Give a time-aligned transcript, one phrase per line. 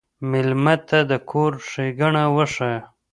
[0.31, 2.77] مېلمه ته د کور ښيګڼه وښیه.